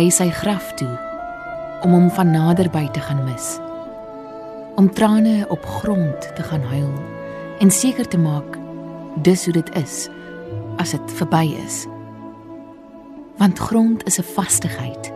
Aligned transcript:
Ry 0.00 0.06
sy 0.08 0.30
graf 0.32 0.70
toe 0.80 0.92
om 1.84 1.92
hom 1.92 2.06
van 2.16 2.30
naderby 2.32 2.86
te 2.94 3.02
gaan 3.04 3.18
mis. 3.26 3.58
Om 4.80 4.86
trane 4.96 5.42
op 5.52 5.66
grond 5.82 6.28
te 6.36 6.44
gaan 6.46 6.62
huil 6.70 6.92
en 7.60 7.72
seker 7.74 8.08
te 8.08 8.16
maak 8.16 8.56
dis 9.26 9.44
hoe 9.44 9.52
dit 9.58 9.68
is 9.76 10.06
as 10.80 10.94
dit 10.96 11.12
verby 11.18 11.42
is. 11.66 11.82
Want 13.42 13.60
grond 13.60 14.06
is 14.08 14.16
'n 14.16 14.30
vastigheid. 14.38 15.12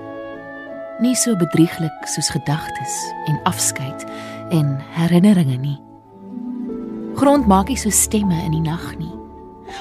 Nie 1.01 1.17
so 1.17 1.37
bedrieglik 1.37 2.05
soos 2.05 2.29
gedagtes 2.29 2.95
en 3.25 3.41
afskeid 3.45 4.05
en 4.51 4.77
herinneringe 5.01 5.57
nie. 5.57 5.81
Grond 7.15 7.47
maak 7.47 7.69
nie 7.69 7.81
so 7.81 7.91
stemme 7.91 8.45
in 8.45 8.51
die 8.51 8.71
nag 8.71 8.99
nie. 8.99 9.17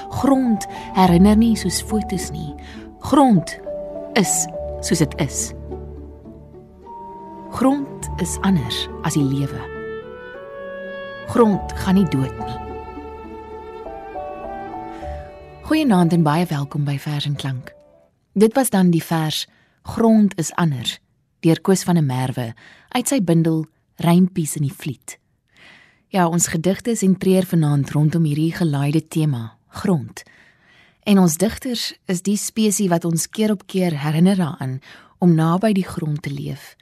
Grond 0.09 0.67
herinner 0.94 1.38
nie 1.38 1.55
soos 1.55 1.81
fotos 1.81 2.31
nie. 2.31 2.55
Grond 2.99 3.59
is 4.13 4.47
soos 4.84 5.00
dit 5.00 5.14
is. 5.23 5.52
Grond 7.56 8.09
is 8.22 8.36
anders 8.42 8.88
as 9.08 9.16
die 9.16 9.23
lewe. 9.23 9.62
Grond 11.31 11.72
gaan 11.80 11.95
nie 11.95 12.08
dood 12.12 12.36
nie. 12.44 12.59
Goeienaand 15.64 16.14
en 16.14 16.25
baie 16.25 16.45
welkom 16.50 16.84
by 16.84 16.98
Vers 17.00 17.25
en 17.25 17.36
Klank. 17.40 17.72
Dit 18.36 18.53
was 18.58 18.70
dan 18.70 18.92
die 18.92 19.03
vers 19.03 19.45
Grond 19.84 20.36
is 20.42 20.52
anders 20.59 21.00
deur 21.44 21.59
Koos 21.62 21.84
van 21.84 22.00
der 22.00 22.06
Merwe 22.08 22.53
uit 22.95 23.08
sy 23.08 23.20
bundel 23.23 23.66
Rympies 24.03 24.56
in 24.56 24.64
die 24.68 24.75
Vliet. 24.75 25.18
Ja, 26.14 26.28
ons 26.28 26.47
gedigte 26.47 26.95
sentreer 26.95 27.47
vanaand 27.50 27.92
rondom 27.92 28.23
hierdie 28.23 28.53
gelaaide 28.56 29.02
tema, 29.08 29.58
grond. 29.68 30.23
En 31.04 31.20
ons 31.20 31.38
digters 31.38 31.94
is 32.06 32.22
die 32.23 32.38
spesies 32.38 32.88
wat 32.92 33.06
ons 33.06 33.28
keer 33.30 33.52
op 33.52 33.66
keer 33.68 33.96
herinner 34.00 34.40
daaraan 34.40 34.80
om 35.20 35.36
naby 35.36 35.73
die 35.76 35.88
grond 35.88 36.22
te 36.22 36.32
leef 36.32 36.76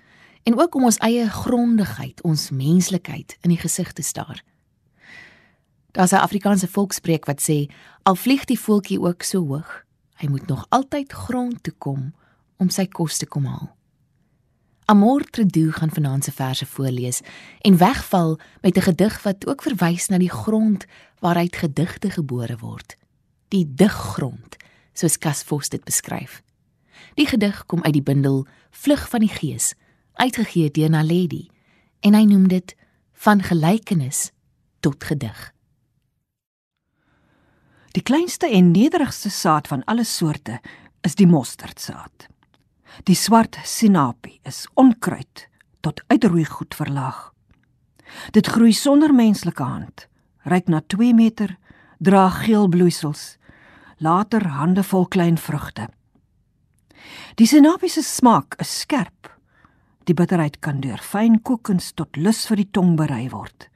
en 0.43 0.57
ook 0.57 0.75
om 0.75 0.87
ons 0.89 0.97
eie 1.05 1.27
grondigheid, 1.29 2.21
ons 2.25 2.49
menslikheid 2.49 3.37
in 3.41 3.53
die 3.53 3.59
gesig 3.61 3.91
te 3.93 4.01
staar. 4.01 4.43
Daar's 5.91 6.11
'n 6.11 6.25
Afrikaanse 6.25 6.67
volkspreek 6.67 7.25
wat 7.25 7.41
sê 7.41 7.69
al 8.03 8.15
vlieg 8.15 8.45
die 8.45 8.59
voeltjie 8.59 9.01
ook 9.01 9.23
so 9.23 9.45
hoog, 9.45 9.85
hy 10.15 10.27
moet 10.27 10.47
nog 10.47 10.65
altyd 10.69 11.11
grond 11.11 11.63
toe 11.63 11.73
kom 11.77 12.13
om 12.57 12.69
sy 12.69 12.85
kos 12.85 13.17
te 13.17 13.25
kom 13.25 13.45
haal. 13.45 13.75
Amor 14.85 15.23
Tredu 15.23 15.71
gaan 15.71 15.91
vanaand 15.91 16.23
se 16.23 16.31
verse 16.31 16.65
voorlees 16.65 17.21
en 17.61 17.77
wegval 17.77 18.39
met 18.61 18.77
'n 18.77 18.81
gedig 18.81 19.23
wat 19.23 19.47
ook 19.47 19.61
verwys 19.61 20.07
na 20.07 20.17
die 20.17 20.29
grond 20.29 20.85
waaruit 21.19 21.55
gedigte 21.55 22.09
gebore 22.09 22.57
word. 22.57 23.00
Die 23.51 23.65
diggrond, 23.67 24.55
soos 24.95 25.17
Cas 25.19 25.43
Vos 25.43 25.67
dit 25.69 25.83
beskryf. 25.83 26.39
Die 27.19 27.27
gedig 27.27 27.65
kom 27.67 27.83
uit 27.83 27.97
die 27.97 28.05
bundel 28.05 28.45
Vlug 28.71 29.09
van 29.11 29.25
die 29.25 29.31
Gees, 29.31 29.73
uitgegee 30.15 30.71
deur 30.71 30.93
Naledi, 30.93 31.49
en 31.99 32.15
hy 32.15 32.23
noem 32.29 32.47
dit 32.47 32.75
van 33.25 33.43
gelykenis 33.43 34.29
tot 34.79 35.03
gedig. 35.03 35.49
Die 37.91 38.03
kleinste 38.07 38.47
en 38.47 38.71
nederigste 38.71 39.29
saad 39.29 39.67
van 39.67 39.83
alle 39.83 40.07
soorte 40.07 40.61
is 41.03 41.17
die 41.19 41.27
mosterdsaad. 41.27 42.29
Die 43.03 43.19
swart 43.19 43.59
sinapie 43.67 44.39
is 44.47 44.63
onkruid 44.79 45.47
tot 45.83 45.99
uitroei 46.07 46.45
goed 46.47 46.75
verlaag. 46.75 47.33
Dit 48.31 48.47
groei 48.47 48.71
sonder 48.71 49.11
menslike 49.15 49.63
hand, 49.63 50.07
reik 50.47 50.71
na 50.71 50.79
2 50.87 51.13
meter, 51.13 51.57
dra 51.99 52.29
geel 52.29 52.67
bloeisels, 52.71 53.40
later 54.01 54.47
hande 54.57 54.83
vol 54.83 55.05
klein 55.07 55.37
vrugte. 55.37 55.87
Die 57.37 57.47
sinapie 57.47 57.89
se 57.89 58.01
smaak 58.01 58.57
is 58.61 58.73
skerp. 58.81 59.29
Die 60.09 60.15
bitterheid 60.17 60.59
kan 60.65 60.81
deur 60.81 61.01
fyn 61.01 61.37
kookens 61.45 61.91
tot 61.93 62.17
lus 62.17 62.47
vir 62.49 62.63
die 62.63 62.69
tong 62.73 62.95
berei 62.97 63.27
word. 63.29 63.69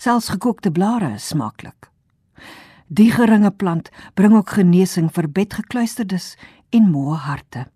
Selfs 0.00 0.30
gekookte 0.32 0.72
blare 0.72 1.12
is 1.16 1.28
smaaklik. 1.32 1.90
Die 2.88 3.10
geringe 3.12 3.50
plant 3.50 3.90
bring 4.14 4.36
ook 4.36 4.56
genesing 4.56 5.10
vir 5.12 5.28
bedgekluisterdes 5.28 6.34
en 6.72 6.90
moe 6.90 7.16
harte. 7.20 7.66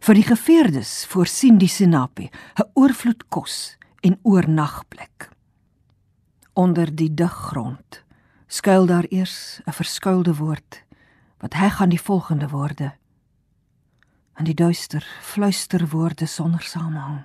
Vir 0.00 0.16
die 0.16 0.26
geveerdes 0.26 0.92
voorsien 1.10 1.58
die 1.58 1.68
sinapie 1.68 2.30
'n 2.58 2.70
oorvloed 2.74 3.28
kos 3.28 3.76
en 4.02 4.18
oornagplek. 4.22 5.30
Onder 6.54 6.94
die 6.94 7.14
diggrond 7.14 8.02
skuil 8.48 8.86
daar 8.86 9.06
eers 9.10 9.60
'n 9.66 9.72
verskuilde 9.72 10.34
woord 10.36 10.82
wat 11.40 11.56
hy 11.56 11.68
gaan 11.68 11.92
die 11.92 12.00
volgende 12.00 12.48
woorde. 12.48 12.92
In 14.38 14.44
die 14.44 14.54
duister 14.54 15.06
fluister 15.20 15.88
woorde 15.88 16.26
sonder 16.26 16.62
samehang. 16.62 17.22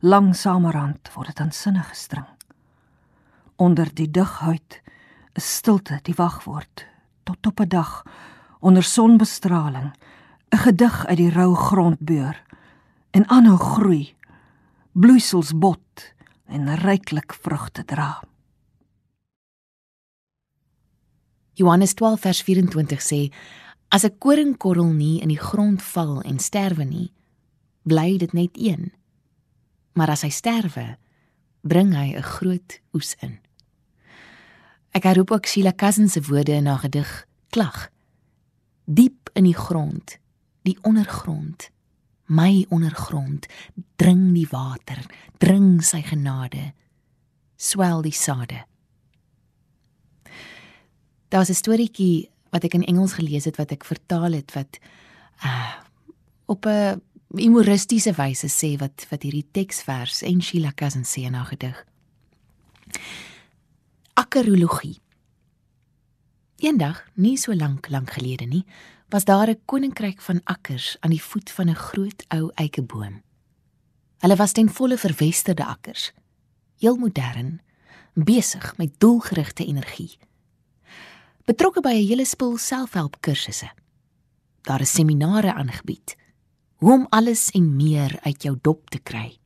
Langsamerhand 0.00 1.10
word 1.14 1.32
dit 1.32 1.40
aan 1.40 1.52
sinne 1.52 1.82
gestring. 1.82 2.26
Onder 3.56 3.88
die 3.94 4.10
dighuid 4.10 4.80
is 5.32 5.56
stilte 5.56 5.98
die 6.02 6.16
wagwoord 6.16 6.86
tot 7.24 7.46
op 7.46 7.60
'n 7.60 7.68
dag 7.68 8.02
onder 8.60 8.82
sonbestraling 8.82 9.92
'n 10.50 10.56
gedig 10.56 11.06
uit 11.06 11.16
die 11.16 11.30
rou 11.30 11.54
grondbeur 11.54 12.42
en 13.10 13.28
aanhou 13.28 13.56
groei 13.56 14.16
bloeisels 14.92 15.58
bot 15.58 16.14
en 16.46 16.74
ryklik 16.74 17.34
vrugte 17.34 17.84
dra 17.84 18.20
Johannes 21.54 21.94
12 21.94 22.20
vers 22.20 22.42
24 22.42 23.00
sê 23.02 23.32
as 23.88 24.04
'n 24.04 24.18
koringkorrel 24.18 24.92
nie 24.92 25.20
in 25.20 25.28
die 25.28 25.38
grond 25.38 25.82
val 25.82 26.20
en 26.22 26.38
sterwe 26.38 26.84
nie 26.84 27.12
bly 27.82 28.16
dit 28.18 28.32
net 28.32 28.50
een. 28.54 28.92
Maar 29.92 30.10
as 30.10 30.22
hy 30.22 30.30
sterwe 30.30 30.96
bring 31.62 31.94
hy 31.94 32.16
'n 32.16 32.22
groot 32.22 32.80
oes 32.92 33.14
in. 33.20 33.38
Ek 34.90 35.02
herroep 35.02 35.30
ook 35.30 35.46
Sheila 35.46 35.72
Cousins 35.72 36.12
se 36.12 36.22
woorde 36.22 36.52
in 36.52 36.66
haar 36.66 36.78
gedig 36.78 37.26
Klag. 37.50 37.90
Diep 38.84 39.30
in 39.32 39.44
die 39.44 39.54
grond 39.54 40.18
die 40.62 40.78
ondergrond 40.82 41.70
my 42.26 42.64
ondergrond 42.68 43.46
dring 43.96 44.32
die 44.32 44.48
water 44.50 45.04
dring 45.38 45.82
sy 45.82 46.00
genade 46.02 46.72
swel 47.56 48.02
die 48.02 48.12
sade 48.16 48.64
daar's 51.34 51.50
'n 51.50 51.62
storieetjie 51.62 52.30
wat 52.54 52.64
ek 52.64 52.74
in 52.74 52.86
Engels 52.86 53.12
gelees 53.18 53.44
het 53.44 53.56
wat 53.56 53.70
ek 53.74 53.84
vertaal 53.84 54.32
het 54.32 54.52
wat 54.54 54.78
uh, 55.44 55.74
op 56.46 56.66
'n 56.66 57.02
humoristiese 57.34 58.12
wyse 58.12 58.48
sê 58.48 58.78
wat 58.78 59.06
wat 59.10 59.22
hierdie 59.22 59.48
teksvers 59.50 60.22
en 60.22 60.42
Sheila 60.42 60.72
Cousin 60.74 61.04
sê 61.04 61.26
in 61.26 61.34
haar 61.34 61.50
gedig 61.50 61.86
akkerologie 64.14 65.00
eendag 66.56 67.02
nie 67.14 67.36
so 67.36 67.54
lank 67.54 67.88
lank 67.88 68.10
gelede 68.10 68.46
nie 68.46 68.64
was 69.08 69.24
daar 69.24 69.48
'n 69.48 69.60
koninkryk 69.64 70.20
van 70.20 70.40
akkers 70.44 70.96
aan 71.00 71.10
die 71.10 71.22
voet 71.22 71.50
van 71.50 71.68
'n 71.68 71.74
groot 71.74 72.24
ou 72.28 72.50
eikeboom. 72.54 73.22
Hulle 74.18 74.36
was 74.36 74.52
ten 74.52 74.68
volle 74.68 74.98
verwesterde 74.98 75.64
akkers, 75.64 76.12
heel 76.78 76.96
modern, 76.96 77.60
besig 78.14 78.76
met 78.76 79.00
doelgerigte 79.00 79.64
energie. 79.64 80.18
Betrokke 81.44 81.80
by 81.80 81.92
'n 81.92 82.06
hele 82.08 82.24
spul 82.24 82.56
selfhelp 82.56 83.20
kursusse. 83.20 83.68
Daar 84.62 84.80
is 84.80 84.92
seminare 84.92 85.54
aangebied 85.54 86.16
hoe 86.76 86.92
om 86.92 87.06
alles 87.10 87.50
en 87.50 87.76
meer 87.76 88.18
uit 88.22 88.42
jou 88.42 88.58
dop 88.62 88.90
te 88.90 88.98
kry. 88.98 89.38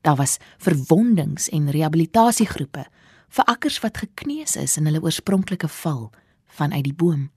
Daar 0.00 0.16
was 0.16 0.36
verwondings 0.58 1.48
en 1.48 1.70
rehabilitasiegroepe 1.70 2.86
vir 3.28 3.44
akkers 3.44 3.78
wat 3.80 3.96
gekneus 3.96 4.56
is 4.56 4.76
in 4.76 4.84
hulle 4.84 5.02
oorspronklike 5.02 5.68
val 5.68 6.12
vanuit 6.46 6.84
die 6.84 6.94
boom 6.94 7.30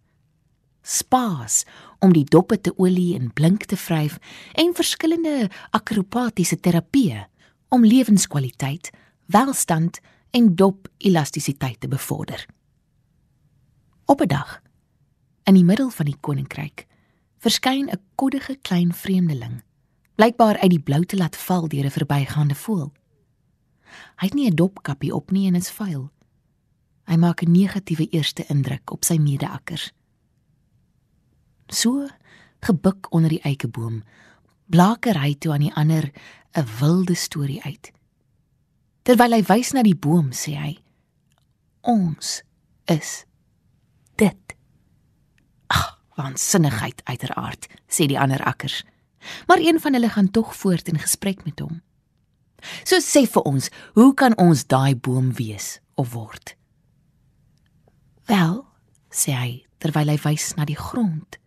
spaas 0.89 1.63
om 1.99 2.13
die 2.13 2.23
doppe 2.23 2.57
te 2.61 2.73
olie 2.77 3.15
en 3.15 3.33
blink 3.33 3.65
te 3.69 3.77
vryf 3.77 4.17
en 4.53 4.75
verskillende 4.75 5.49
akrobatiese 5.75 6.59
terapieë 6.59 7.25
om 7.69 7.85
lewenskwaliteit, 7.85 8.89
welstand 9.25 9.99
en 10.31 10.55
dop 10.55 10.87
elastisiteit 10.97 11.79
te 11.79 11.87
bevorder. 11.87 12.45
Op 14.09 14.21
'n 14.21 14.27
dag 14.27 14.61
in 15.43 15.53
die 15.53 15.63
middel 15.63 15.89
van 15.89 16.05
die 16.05 16.17
koninkryk 16.19 16.87
verskyn 17.37 17.89
'n 17.89 18.01
koddige 18.15 18.55
klein 18.61 18.93
vreemdeling, 18.93 19.61
blykbaar 20.15 20.57
uit 20.57 20.69
die 20.69 20.83
blou 20.87 21.05
te 21.05 21.17
laat 21.17 21.37
val 21.37 21.67
deur 21.67 21.85
'n 21.85 21.97
verbygaande 21.97 22.55
voël. 22.55 22.91
Hy 24.15 24.25
het 24.25 24.33
nie 24.33 24.49
'n 24.49 24.55
dopkappie 24.55 25.15
op 25.15 25.31
nie 25.31 25.47
en 25.47 25.55
is 25.55 25.71
vuil. 25.71 26.11
Hy 27.05 27.15
maak 27.15 27.41
'n 27.41 27.51
negatiewe 27.51 28.09
eerste 28.09 28.45
indruk 28.45 28.91
op 28.91 29.03
sy 29.03 29.17
mede-akkers 29.17 29.93
so 31.73 32.07
gebuk 32.59 33.07
onder 33.13 33.29
die 33.29 33.41
eikeboom 33.41 34.03
blaker 34.69 35.17
hy 35.21 35.33
toe 35.37 35.53
aan 35.53 35.65
die 35.67 35.73
ander 35.73 36.11
'n 36.57 36.67
wilde 36.79 37.15
storie 37.15 37.61
uit 37.63 37.91
terwyl 39.03 39.31
hy 39.31 39.43
wys 39.43 39.71
na 39.71 39.83
die 39.83 39.95
boom 39.95 40.31
sê 40.31 40.57
hy 40.57 40.77
ons 41.81 42.41
is 42.85 43.25
dit 44.19 44.55
ag 45.73 45.83
waansinnigheid 46.19 47.01
uiteraard 47.07 47.69
sê 47.87 48.09
die 48.11 48.19
ander 48.19 48.43
akkers 48.43 48.83
Maar 49.47 49.57
een 49.57 49.79
van 49.79 49.93
hulle 49.93 50.09
gaan 50.09 50.31
tog 50.31 50.55
voort 50.55 50.87
in 50.87 50.99
gesprek 50.99 51.43
met 51.43 51.59
hom. 51.59 51.81
So 52.83 52.99
sê 52.99 53.23
vir 53.27 53.43
ons, 53.47 53.69
hoe 53.93 54.13
kan 54.13 54.35
ons 54.37 54.65
daai 54.67 54.95
boom 54.95 55.31
wees 55.33 55.79
of 55.95 56.13
word? 56.13 56.55
Wel, 58.27 58.65
sê 59.09 59.35
hy 59.35 59.51
terwyl 59.79 60.11
hy 60.11 60.17
wys 60.25 60.53
na 60.57 60.67
die 60.67 60.77
grond. 60.77 61.39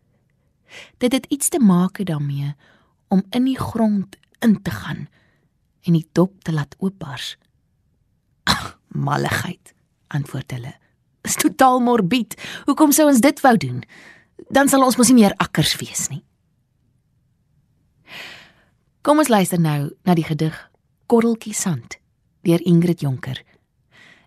Dit 0.98 1.12
het 1.12 1.28
iets 1.28 1.52
te 1.52 1.60
maak 1.60 2.00
daarmee 2.08 2.54
om 3.12 3.24
in 3.30 3.44
die 3.44 3.58
grond 3.60 4.16
in 4.40 4.56
te 4.62 4.72
gaan 4.72 5.06
en 5.84 5.98
die 5.98 6.08
dop 6.16 6.40
te 6.44 6.52
laat 6.52 6.74
oopbars. 6.78 7.36
Malligheid, 8.88 9.74
antwoord 10.08 10.56
hulle. 10.56 10.72
Is 11.22 11.38
totaal 11.38 11.80
morbied. 11.80 12.34
Hoekom 12.66 12.92
sou 12.92 13.06
ons 13.08 13.22
dit 13.22 13.40
wou 13.40 13.56
doen? 13.56 13.82
Dan 14.50 14.69
sal 14.69 14.84
ons 14.84 14.96
mos 14.98 15.08
nie 15.12 15.22
meer 15.22 15.34
akkers 15.42 15.76
wees 15.80 16.08
nie. 16.10 16.22
Kom 19.02 19.19
ons 19.19 19.30
luister 19.30 19.58
nou 19.58 19.90
na 20.06 20.14
die 20.14 20.26
gedig 20.26 20.54
Korreltjie 21.10 21.54
sand 21.54 21.98
deur 22.46 22.62
Ingrid 22.66 23.02
Jonker. 23.02 23.38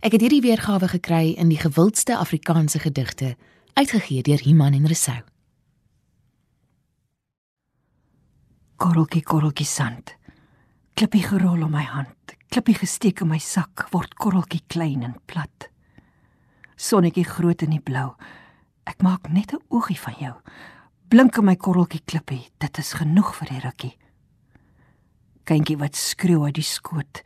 Ek 0.06 0.15
het 0.15 0.24
hierdie 0.24 0.44
weergawe 0.44 0.88
gekry 0.92 1.33
in 1.39 1.50
die 1.51 1.59
gewildste 1.59 2.15
Afrikaanse 2.19 2.80
gedigte, 2.80 3.33
uitgegee 3.74 4.24
deur 4.24 4.44
Iman 4.47 4.75
en 4.77 4.88
Resou. 4.88 5.18
Korreltjie 8.80 9.24
korreltjie 9.24 9.68
sand. 9.68 10.13
Klippie 10.95 11.24
gerol 11.24 11.63
om 11.63 11.71
my 11.75 11.83
hand, 11.83 12.36
klippie 12.51 12.75
gesteek 12.77 13.24
in 13.24 13.31
my 13.31 13.39
sak, 13.39 13.88
word 13.92 14.15
korreltjie 14.19 14.62
klein 14.71 15.03
en 15.03 15.15
plat. 15.27 15.69
Sonnetjie 16.75 17.25
groot 17.25 17.62
in 17.62 17.69
die 17.69 17.83
blou. 17.83 18.16
Ek 18.86 19.01
maak 19.01 19.30
net 19.30 19.54
'n 19.54 19.63
oogie 19.69 20.00
van 20.00 20.16
jou. 20.19 20.33
Blink 21.07 21.38
in 21.38 21.45
my 21.45 21.56
korreltjie 21.56 22.01
klippie, 22.06 22.50
dit 22.60 22.77
is 22.77 22.94
genoeg 22.94 23.36
vir 23.36 23.48
die 23.48 23.60
rukkie 23.60 23.98
kindjie 25.45 25.77
wat 25.77 25.98
skreeu 25.98 26.44
uit 26.48 26.57
die 26.57 26.66
skoot. 26.66 27.22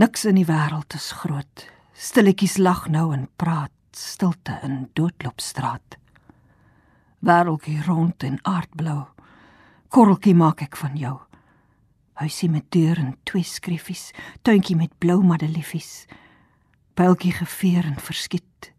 Niks 0.00 0.24
in 0.28 0.38
die 0.40 0.48
wêreld 0.48 0.96
is 0.96 1.12
groot. 1.20 1.66
Stilletjies 1.94 2.56
lag 2.58 2.86
nou 2.90 3.10
en 3.14 3.28
praat, 3.38 3.72
stilte 3.94 4.56
in 4.66 4.88
doodloopstraat. 4.98 5.98
Wêreldjie 7.24 7.82
rond 7.86 8.24
en 8.26 8.40
aardblou. 8.48 9.04
Korreltjie 9.94 10.34
maak 10.34 10.64
ek 10.64 10.76
van 10.80 10.96
jou. 10.98 11.14
Huisie 12.20 12.48
met 12.50 12.66
deur 12.74 12.98
en 12.98 13.14
twee 13.28 13.46
skriffies, 13.46 14.10
tuintjie 14.46 14.76
met 14.78 14.92
blou 15.02 15.20
madeliefies. 15.22 16.06
Pyltjie 16.94 17.32
geveer 17.32 17.84
en 17.84 17.98
verskiet. 17.98 18.70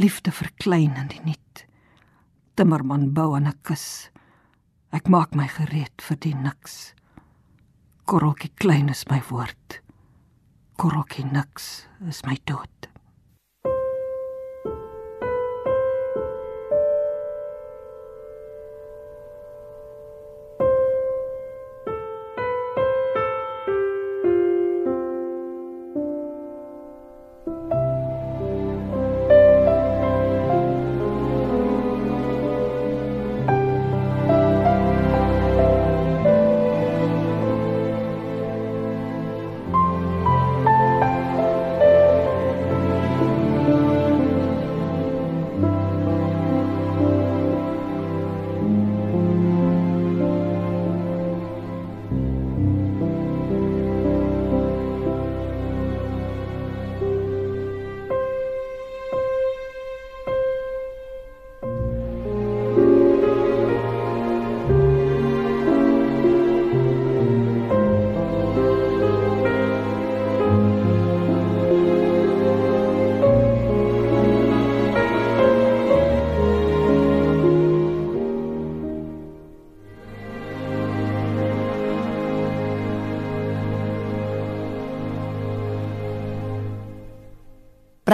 Liefde 0.00 0.32
verklein 0.32 0.96
in 0.96 1.10
die 1.12 1.20
niet. 1.24 1.66
Timmerman 2.54 3.12
bou 3.12 3.34
aan 3.36 3.48
'n 3.48 3.58
kus. 3.62 4.10
Ek 4.90 5.08
maak 5.08 5.34
my 5.34 5.48
gereed 5.48 6.02
vir 6.02 6.16
die 6.16 6.34
niks. 6.34 6.94
Korreltjie 8.04 8.50
klein 8.54 8.88
is 8.88 9.04
my 9.10 9.20
woord. 9.28 9.82
Korreltjie 10.76 11.24
niks 11.24 11.86
is 12.08 12.22
my 12.24 12.38
dood. 12.44 12.83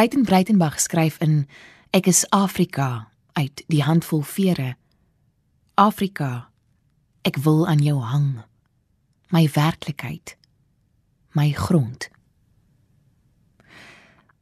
Breiten 0.01 0.23
Breitenberg 0.23 0.81
skryf 0.81 1.19
in 1.21 1.47
Ek 1.93 2.07
is 2.07 2.23
Afrika 2.33 3.11
uit 3.37 3.61
die 3.69 3.83
handvol 3.85 4.23
vere. 4.25 4.71
Afrika, 5.77 6.49
ek 7.29 7.37
wil 7.45 7.67
aan 7.69 7.83
jou 7.85 7.99
hang. 8.01 8.39
My 9.29 9.43
werklikheid, 9.53 10.39
my 11.37 11.51
grond. 11.53 12.09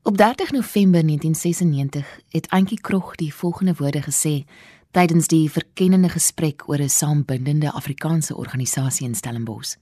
Op 0.07 0.15
30 0.23 0.55
November 0.55 1.03
1996 1.03 2.07
het 2.29 2.47
Antjie 2.55 2.79
Krog 2.79 3.17
die 3.19 3.35
volgende 3.35 3.75
woorde 3.83 4.05
gesê 4.07 4.47
tydens 4.95 5.27
die 5.27 5.51
verkennende 5.51 6.13
gesprek 6.15 6.69
oor 6.69 6.79
'n 6.79 6.89
saambindende 6.89 7.73
Afrikaanse 7.73 8.37
organisasie 8.37 9.09
in 9.09 9.19
Stellenbosch. 9.19 9.75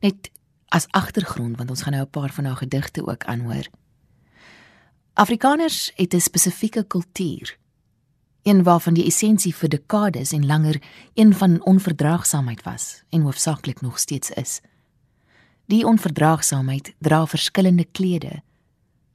Net 0.00 0.30
as 0.68 0.86
agtergrond 0.90 1.56
want 1.56 1.70
ons 1.70 1.82
gaan 1.82 1.92
nou 1.92 2.04
'n 2.06 2.10
paar 2.10 2.30
van 2.30 2.44
haar 2.44 2.62
gedigte 2.62 3.06
ook 3.06 3.24
aanhoor. 3.24 3.66
Afrikaners 5.18 5.92
het 5.94 6.14
'n 6.14 6.20
spesifieke 6.20 6.84
kultuur, 6.86 7.58
een 8.42 8.62
waarvan 8.62 8.94
die 8.94 9.04
essensie 9.04 9.54
vir 9.54 9.68
dekades 9.68 10.32
en 10.32 10.46
langer 10.46 10.82
een 11.14 11.34
van 11.34 11.64
onverdraagsaamheid 11.64 12.62
was 12.62 13.02
en 13.08 13.20
hoofsaaklik 13.20 13.80
nog 13.80 13.98
steeds 13.98 14.30
is. 14.30 14.60
Die 15.66 15.86
onverdraagsaamheid 15.86 16.94
dra 16.98 17.26
verskillende 17.26 17.84
klede. 17.84 18.42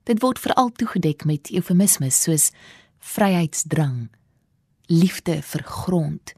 Dit 0.03 0.19
word 0.19 0.39
veral 0.39 0.71
toegedek 0.71 1.25
met 1.25 1.51
eufemismes 1.51 2.21
soos 2.21 2.51
vryheidsdrang, 2.99 4.09
liefde 4.85 5.41
vir 5.41 5.63
grond, 5.63 6.33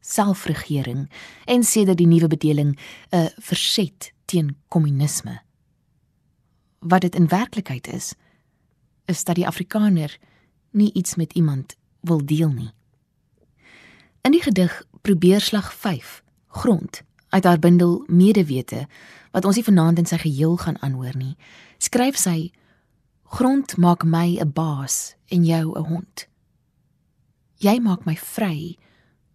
selfregering 0.00 1.10
en 1.44 1.64
sedert 1.64 1.98
die 1.98 2.06
nuwe 2.06 2.28
bedeling 2.28 2.78
'n 3.10 3.30
verset 3.38 4.12
teen 4.24 4.56
kommunisme. 4.68 5.40
Wat 6.78 7.00
dit 7.00 7.14
in 7.14 7.28
werklikheid 7.28 7.86
is, 7.86 8.14
is 9.06 9.24
dat 9.24 9.34
die 9.34 9.46
Afrikaner 9.46 10.18
nie 10.70 10.92
iets 10.92 11.14
met 11.14 11.32
iemand 11.32 11.76
wil 12.00 12.24
deel 12.24 12.50
nie. 12.50 12.70
In 14.22 14.30
die 14.34 14.42
gedig 14.42 14.82
probeer 15.00 15.40
slag 15.40 15.74
5 15.74 16.22
grond 16.46 17.02
uit 17.28 17.44
haar 17.44 17.58
bundel 17.58 18.04
medewete 18.06 18.86
wat 19.30 19.44
ons 19.44 19.56
nie 19.56 19.64
vanaand 19.64 19.98
in 19.98 20.06
sy 20.06 20.18
geheel 20.18 20.56
gaan 20.56 20.78
aanhoor 20.82 21.16
nie 21.16 21.36
skryf 21.78 22.18
sy 22.18 22.52
grond 23.36 23.76
maak 23.76 24.04
my 24.04 24.38
'n 24.40 24.52
baas 24.52 25.14
en 25.28 25.44
jou 25.44 25.78
'n 25.78 25.84
hond. 25.84 26.28
Jy 27.58 27.80
maak 27.80 28.04
my 28.04 28.16
vry 28.16 28.78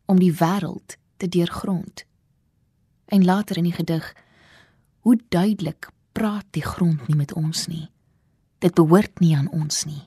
om 0.06 0.20
die 0.20 0.34
wêreld 0.34 0.98
te 1.18 1.28
deurgrond. 1.28 2.06
En 3.06 3.26
later 3.26 3.58
in 3.58 3.64
die 3.64 3.74
gedig 3.80 4.16
hoe 5.00 5.20
duidelik 5.30 5.90
praat 6.12 6.46
die 6.52 6.66
grond 6.66 7.08
nie 7.08 7.16
met 7.16 7.34
ons 7.34 7.68
nie 7.68 7.90
Dit 8.62 8.76
behoort 8.78 9.20
nie 9.20 9.34
aan 9.36 9.50
ons 9.50 9.86
nie. 9.90 10.04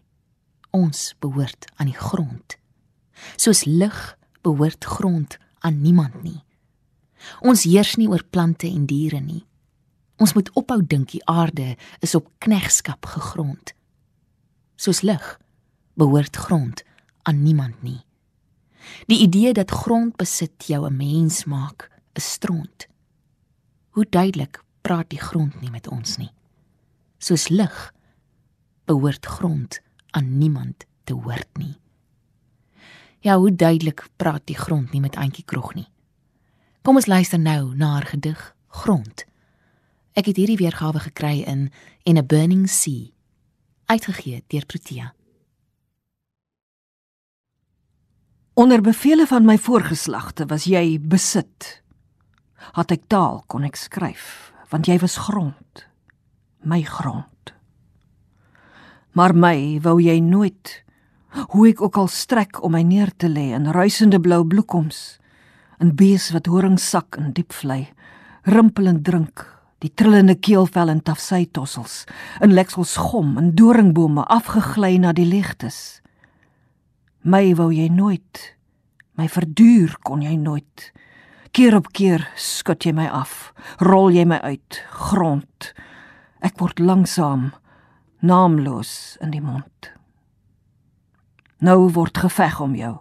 Ons 0.70 1.14
behoort 1.18 1.66
aan 1.76 1.90
die 1.90 1.98
grond. 1.98 2.56
Soos 3.36 3.64
lig 3.66 3.98
behoort 4.46 4.84
grond 4.84 5.38
aan 5.66 5.80
niemand 5.82 6.22
nie. 6.22 6.38
Ons 7.42 7.64
heers 7.66 7.96
nie 7.98 8.08
oor 8.10 8.22
plante 8.22 8.68
en 8.68 8.86
diere 8.86 9.20
nie. 9.20 9.42
Ons 10.22 10.36
moet 10.38 10.50
ophou 10.54 10.78
dink 10.86 11.10
die 11.10 11.22
aarde 11.30 11.74
is 12.04 12.14
op 12.14 12.28
knegskap 12.44 13.06
gegrond. 13.16 13.74
Soos 14.78 15.02
lig 15.02 15.24
behoort 15.98 16.36
grond 16.36 16.84
aan 17.26 17.42
niemand 17.42 17.82
nie. 17.82 18.02
Die 19.10 19.22
idee 19.24 19.54
dat 19.56 19.72
grond 19.72 20.16
besit 20.20 20.66
jou 20.68 20.86
'n 20.86 20.96
mens 20.96 21.44
maak, 21.44 21.90
is 22.12 22.32
stront. 22.32 22.86
Hoe 23.90 24.06
duidelik 24.10 24.62
praat 24.82 25.10
die 25.10 25.18
grond 25.18 25.60
nie 25.60 25.70
met 25.70 25.88
ons 25.88 26.16
nie. 26.16 26.32
Soos 27.18 27.48
lig 27.48 27.92
behoort 28.84 29.26
grond 29.26 29.80
aan 30.10 30.38
niemand 30.38 30.84
te 31.04 31.14
hoort 31.14 31.56
nie. 31.58 31.76
Ja, 33.20 33.38
hoe 33.38 33.54
duidelik 33.54 34.06
praat 34.16 34.46
die 34.46 34.56
grond 34.56 34.92
nie 34.92 35.00
met 35.00 35.16
Antjie 35.16 35.44
Krog 35.44 35.74
nie. 35.74 35.88
Kom 36.84 37.00
ons 37.00 37.08
luister 37.08 37.40
nou 37.40 37.72
na 37.76 37.94
haar 37.96 38.06
gedig 38.12 38.40
Grond. 38.68 39.24
Ek 40.12 40.28
het 40.28 40.36
hierdie 40.36 40.60
weergawe 40.60 41.00
gekry 41.00 41.40
in 41.48 41.70
In 42.04 42.18
a 42.20 42.22
Burning 42.22 42.68
Sea, 42.68 43.08
uitgegee 43.86 44.42
deur 44.46 44.66
Protea. 44.66 45.14
Onder 48.54 48.80
bevele 48.80 49.26
van 49.26 49.44
my 49.44 49.58
voorgeslagte 49.58 50.46
was 50.46 50.68
jy 50.68 51.00
besit. 51.00 51.82
Had 52.76 52.92
ek 52.94 53.08
taal 53.08 53.42
kon 53.50 53.64
ek 53.66 53.80
skryf, 53.80 54.52
want 54.70 54.86
jy 54.86 55.00
was 55.02 55.16
grond, 55.26 55.86
my 56.62 56.82
grond. 56.86 57.33
Maar 59.14 59.30
my 59.34 59.78
wou 59.82 60.00
jy 60.02 60.16
nooit 60.18 60.80
hoe 61.52 61.68
ek 61.68 61.80
ook 61.82 61.96
al 61.98 62.08
strek 62.10 62.58
om 62.66 62.74
my 62.74 62.82
neer 62.86 63.12
te 63.14 63.28
lê 63.30 63.52
in 63.54 63.70
ruisende 63.74 64.18
blou 64.22 64.42
bloekoms, 64.46 65.18
'n 65.78 65.94
bees 65.94 66.30
wat 66.30 66.46
horing 66.46 66.78
sak 66.78 67.16
in 67.18 67.32
diep 67.32 67.52
vlei, 67.52 67.88
rimpelend 68.42 69.04
drink, 69.04 69.46
die 69.78 69.92
trillende 69.94 70.34
keelvel 70.34 70.88
en 70.88 71.02
tafsy 71.02 71.46
tossels, 71.46 72.06
in 72.40 72.54
leksels 72.54 72.96
gom 72.96 73.38
en 73.38 73.54
doringbome 73.54 74.24
afgegly 74.26 74.98
na 74.98 75.12
die 75.12 75.26
ligtes. 75.26 76.00
My 77.22 77.54
wou 77.54 77.70
jy 77.72 77.88
nooit, 77.88 78.56
my 79.14 79.28
verduur 79.28 79.96
kon 80.02 80.22
jy 80.22 80.36
nooit. 80.36 80.92
Keer 81.52 81.76
op 81.76 81.92
keer 81.92 82.28
skud 82.36 82.84
jy 82.84 82.92
my 82.92 83.06
af, 83.06 83.52
rol 83.78 84.10
jy 84.10 84.24
my 84.24 84.38
uit, 84.38 84.82
grond. 84.90 85.74
Ek 86.40 86.58
word 86.58 86.78
langsam 86.78 87.52
naamloos 88.24 89.16
in 89.20 89.34
die 89.34 89.42
mond. 89.44 89.90
Nou 91.64 91.90
word 91.92 92.18
geveg 92.18 92.58
om 92.60 92.74
jou. 92.76 92.96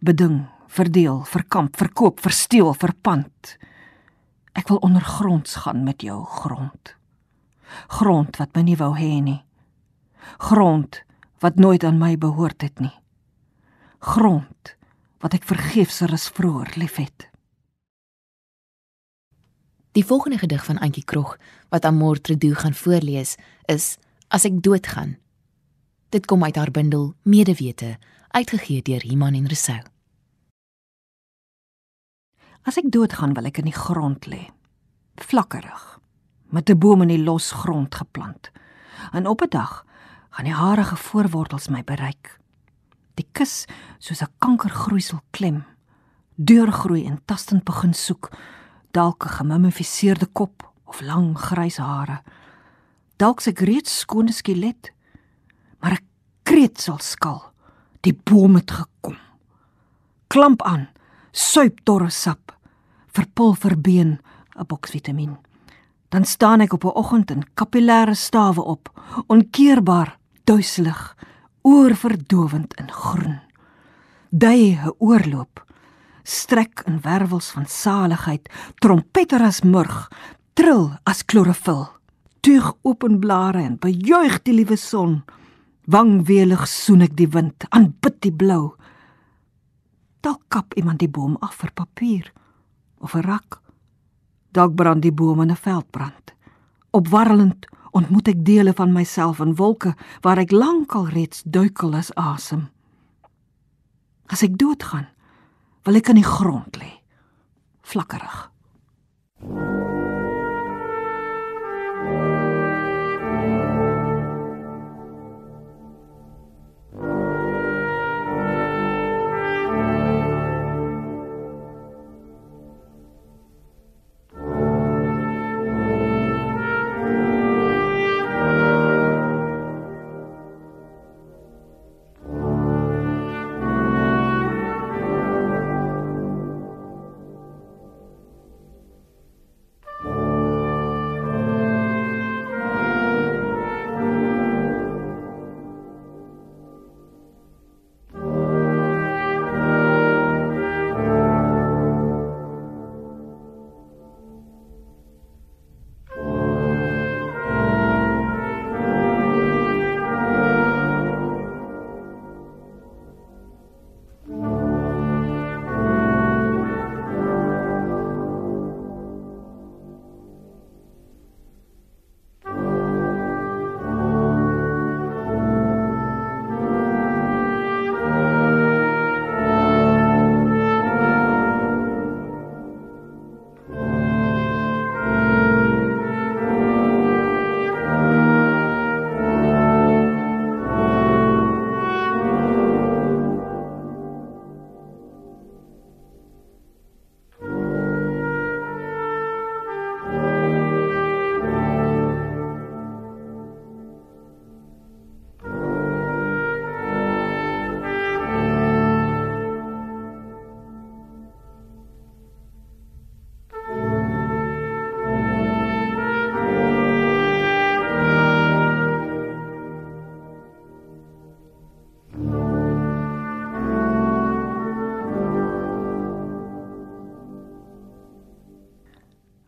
Beding, 0.00 0.46
verdeel, 0.66 1.22
verkamp, 1.28 1.76
verkoop, 1.78 2.20
versteel, 2.24 2.72
verpand. 2.74 3.56
Ek 4.56 4.70
wil 4.72 4.80
ondergronds 4.86 5.58
gaan 5.62 5.84
met 5.86 6.02
jou 6.02 6.22
grond. 6.40 6.94
Grond 7.92 8.38
wat 8.40 8.54
my 8.54 8.64
nie 8.66 8.78
wou 8.78 8.92
hê 8.98 9.18
nie. 9.22 9.40
Grond 10.42 11.02
wat 11.44 11.60
nooit 11.60 11.84
aan 11.84 12.00
my 12.00 12.16
behoort 12.18 12.62
het 12.64 12.80
nie. 12.80 12.94
Grond 14.02 14.74
wat 15.22 15.36
ek 15.36 15.46
vergeefser 15.48 16.12
as 16.12 16.28
vroeër 16.32 16.74
liefhet. 16.80 17.28
Die 19.96 20.04
volgende 20.04 20.38
gedig 20.38 20.64
van 20.64 20.78
Antjie 20.84 21.04
Krog 21.04 21.38
wat 21.72 21.86
Amor 21.88 22.20
Tredu 22.20 22.54
gaan 22.54 22.74
voorlees 22.76 23.36
is 23.64 23.96
As 24.36 24.44
ek 24.44 24.58
doodgaan. 24.60 25.14
Dit 26.12 26.26
kom 26.28 26.42
uit 26.44 26.56
haar 26.60 26.68
bundel 26.70 27.14
Medewete, 27.24 27.94
uitgegee 28.36 28.82
deur 28.84 29.04
Iman 29.08 29.32
en 29.32 29.46
Resou. 29.48 29.78
As 32.68 32.76
ek 32.76 32.90
doodgaan 32.92 33.32
wil 33.32 33.48
ek 33.48 33.62
in 33.62 33.70
die 33.70 33.78
grond 33.78 34.28
lê, 34.28 34.42
vlakkerig, 35.24 35.86
met 36.52 36.68
'n 36.68 36.76
boom 36.76 37.06
in 37.06 37.14
die 37.14 37.24
los 37.24 37.48
grond 37.62 37.94
geplant. 37.94 38.50
En 39.16 39.26
op 39.26 39.40
'n 39.40 39.48
dag 39.48 39.86
gaan 40.30 40.44
die 40.44 40.60
harige 40.60 40.96
voorwortels 40.96 41.68
my 41.68 41.84
bereik. 41.84 42.38
Die 43.14 43.28
kus 43.32 43.64
soos 43.98 44.20
'n 44.20 44.34
kankergroeisel 44.38 45.20
klem, 45.30 45.64
deurgroei 46.34 47.06
en 47.06 47.24
tastend 47.24 47.64
begin 47.64 47.94
soek, 47.94 48.36
dalk 48.90 49.24
'n 49.24 49.36
gemummifiseerde 49.38 50.26
kop 50.26 50.72
of 50.84 51.00
lang 51.00 51.38
grys 51.38 51.76
hare. 51.76 52.22
Dalk 53.16 53.40
se 53.40 53.52
reeds 53.56 53.98
skone 54.02 54.32
skelet, 54.32 54.92
maar 55.80 55.92
'n 55.92 56.04
kreet 56.42 56.80
sal 56.80 56.98
skal. 56.98 57.52
Die 58.00 58.12
boom 58.24 58.54
het 58.54 58.70
gekom. 58.70 59.16
Klamp 60.26 60.62
aan, 60.62 60.88
suip 61.32 61.80
dorre 61.84 62.10
sap, 62.10 62.52
verpulver 63.06 63.80
been 63.80 64.20
'n 64.58 64.66
boks 64.66 64.90
vitamien. 64.90 65.36
Dan 66.08 66.24
staan 66.24 66.60
ek 66.60 66.72
op 66.72 66.84
'n 66.84 66.96
oggend 66.96 67.30
in 67.30 67.46
kapillêre 67.54 68.14
stawe 68.14 68.60
op, 68.60 68.90
onkeerbaar, 69.26 70.18
duiselig, 70.44 71.16
oorverdowend 71.62 72.74
in 72.74 72.90
groen. 72.90 73.40
Dui 74.30 74.76
'n 74.76 74.94
oorloop, 74.98 75.64
strek 76.22 76.82
in 76.86 77.00
wervels 77.00 77.50
van 77.50 77.66
saligheid, 77.66 78.48
trompeter 78.74 79.42
as 79.42 79.60
murg, 79.60 80.10
trill 80.52 80.98
as 81.02 81.24
klorofil. 81.24 81.95
Tuig 82.46 82.66
open 82.86 83.18
blare 83.18 83.58
en 83.58 83.72
bejuig 83.82 84.36
die 84.46 84.52
liewe 84.54 84.76
son. 84.78 85.16
Wangwelig 85.90 86.68
soen 86.70 87.02
ek 87.02 87.16
die 87.18 87.26
wind, 87.34 87.64
aanbid 87.74 88.20
die 88.22 88.30
blou. 88.30 88.76
Dalk 90.22 90.44
kap 90.54 90.76
iemand 90.78 91.02
die 91.02 91.10
boom 91.10 91.34
af 91.42 91.56
vir 91.58 91.72
papier 91.74 92.30
of 93.02 93.16
'n 93.16 93.26
rak. 93.26 93.58
Dalk 94.54 94.76
brand 94.78 95.02
die 95.02 95.10
boom 95.10 95.42
in 95.42 95.50
'n 95.50 95.58
veldbrand. 95.58 96.34
Opwarrelend 96.92 97.66
ontmoet 97.90 98.28
ek 98.28 98.44
dele 98.44 98.72
van 98.72 98.92
myself 98.92 99.40
in 99.40 99.56
wolke 99.56 99.96
waar 100.22 100.38
ek 100.38 100.52
lankal 100.52 101.08
reeds 101.08 101.42
duikel 101.42 101.94
as 101.94 102.14
asem. 102.14 102.68
As 104.26 104.42
ek 104.42 104.56
doodgaan, 104.56 105.08
wil 105.82 105.96
ek 105.96 106.08
in 106.08 106.14
die 106.14 106.30
grond 106.30 106.76
lê, 106.76 107.02
vlakkerig. 107.82 108.50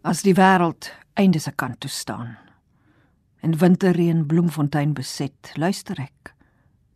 As 0.08 0.22
die 0.24 0.32
wêreld 0.32 0.88
einde 1.20 1.40
se 1.40 1.52
kant 1.52 1.80
toe 1.84 1.90
staan 1.92 2.36
en 3.44 3.58
winterreën 3.60 4.26
bloemfontein 4.26 4.94
beset 4.96 5.52
luister 5.60 6.00
ek 6.00 6.32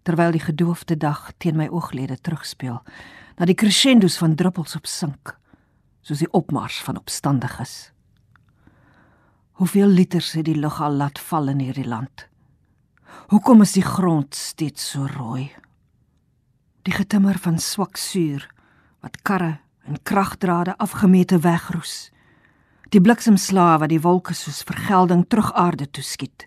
terwyl 0.09 0.33
die 0.33 0.43
gedoofde 0.43 0.97
dag 0.97 1.27
teen 1.37 1.59
my 1.61 1.69
ooglede 1.69 2.17
terugspeel 2.17 2.81
na 3.37 3.49
die 3.49 3.59
crescendos 3.59 4.17
van 4.23 4.37
druppels 4.41 4.79
op 4.79 4.89
sink 4.89 5.35
soos 6.03 6.23
die 6.23 6.31
opmars 6.35 6.81
van 6.83 6.99
opstandiges. 6.99 7.93
Hoeveel 9.61 9.93
liters 9.93 10.33
het 10.35 10.49
die 10.49 10.59
lug 10.59 10.81
al 10.83 10.97
laat 10.99 11.21
val 11.21 11.53
in 11.53 11.61
hierdie 11.63 11.87
land? 11.87 12.27
Hoekom 13.31 13.63
is 13.63 13.77
die 13.77 13.87
grond 13.87 14.35
steeds 14.35 14.89
so 14.95 15.07
rooi? 15.07 15.51
Die 16.83 16.95
getimmer 16.97 17.39
van 17.39 17.61
swak 17.63 18.01
suur 18.01 18.49
wat 19.05 19.21
karre 19.23 19.61
en 19.87 20.01
kragdrade 20.03 20.75
afgemete 20.83 21.39
wegroes. 21.45 22.12
Die 22.93 23.01
bliksemslae 23.01 23.79
wat 23.81 23.89
die 23.89 24.03
wolke 24.05 24.35
soos 24.37 24.59
vergelding 24.69 25.23
terug 25.33 25.49
aarde 25.57 25.87
toe 25.89 26.03
skiet. 26.05 26.45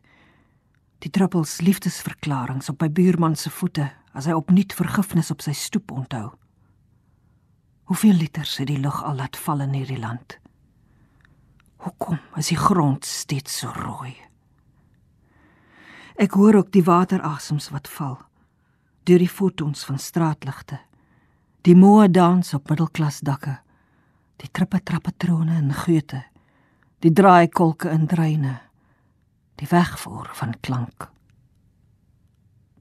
Die 1.02 1.10
druppels 1.10 1.56
liefdesverklaringe 1.66 2.70
op 2.70 2.84
my 2.84 2.90
buurman 2.94 3.34
se 3.36 3.50
voete 3.50 3.88
as 4.14 4.28
hy 4.30 4.36
opnuut 4.38 4.76
vergifnis 4.78 5.32
op 5.34 5.42
sy 5.42 5.56
stoep 5.58 5.90
onthou. 5.96 6.28
Hoeveel 7.90 8.20
liters 8.22 8.60
het 8.62 8.70
die 8.70 8.78
lug 8.78 9.00
al 9.02 9.18
laat 9.18 9.40
val 9.42 9.64
in 9.66 9.74
hierdie 9.74 9.98
land? 9.98 10.38
Hoekom 11.82 12.22
is 12.38 12.54
die 12.54 12.60
grond 12.62 13.10
steeds 13.10 13.58
so 13.64 13.74
rooi? 13.74 14.14
Ek 16.22 16.38
hoor 16.38 16.62
ook 16.62 16.72
die 16.78 16.86
waterasems 16.86 17.72
wat 17.74 17.90
val 17.98 18.20
deur 19.06 19.22
die 19.22 19.30
fotons 19.30 19.84
van 19.86 20.00
straatligte. 20.02 20.80
Die 21.66 21.76
moe 21.78 22.06
dans 22.10 22.54
op 22.58 22.70
middelklasdakke. 22.70 23.60
Die 24.42 24.50
trippe 24.50 24.82
trappatrone 24.82 25.58
in 25.58 25.74
geute. 25.74 26.24
Die 27.06 27.14
draaikolke 27.14 27.92
in 27.94 28.08
dreine. 28.10 28.56
Die 29.62 29.68
wegvoer 29.70 30.32
van 30.34 30.56
klank. 30.66 31.06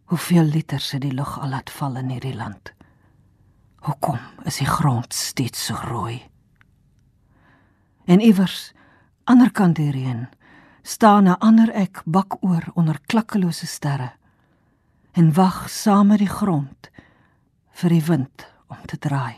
Hoeveel 0.08 0.48
liters 0.48 0.94
het 0.96 1.02
die 1.04 1.12
lug 1.12 1.34
al 1.36 1.52
laat 1.52 1.68
val 1.70 1.98
in 2.00 2.08
hierdie 2.08 2.32
land? 2.32 2.70
Hoekom 3.84 4.16
is 4.48 4.62
die 4.62 4.70
grond 4.70 5.12
steeds 5.12 5.66
so 5.66 5.76
rooi? 5.76 6.22
En 8.08 8.24
iewers 8.24 8.72
Anderkant 9.24 9.76
hierheen 9.76 10.28
staan 10.82 11.28
'n 11.28 11.38
ander 11.38 11.70
ek 11.72 12.02
bakoor 12.04 12.64
onder 12.74 13.00
klakkelose 13.06 13.66
sterre 13.66 14.12
en 15.12 15.34
wag 15.34 15.70
saam 15.70 16.06
met 16.06 16.18
die 16.18 16.34
grond 16.40 16.90
vir 17.70 17.90
die 17.90 18.04
wind 18.04 18.52
om 18.66 18.86
te 18.86 18.98
draai. 18.98 19.36